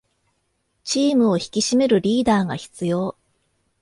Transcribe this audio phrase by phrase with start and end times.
[0.83, 3.15] チームを引き締めるリーダーが必要